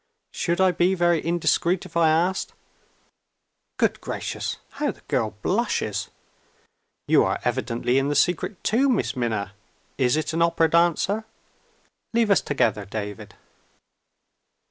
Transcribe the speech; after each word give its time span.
Should 0.33 0.59
I 0.59 0.71
be 0.71 0.95
very 0.95 1.23
indiscreet 1.23 1.85
if 1.85 1.95
I 1.95 2.09
asked 2.09 2.53
Good 3.77 4.01
gracious, 4.01 4.57
how 4.71 4.89
the 4.89 5.01
girl 5.01 5.35
blushes! 5.43 6.09
You 7.07 7.23
are 7.23 7.37
evidently 7.43 7.99
in 7.99 8.09
the 8.09 8.15
secret 8.15 8.63
too, 8.63 8.89
Miss 8.89 9.15
Minna. 9.15 9.53
Is 9.99 10.17
it 10.17 10.33
an 10.33 10.41
opera 10.41 10.71
dancer? 10.71 11.25
Leave 12.15 12.31
us 12.31 12.41
together, 12.41 12.83
David." 12.83 13.35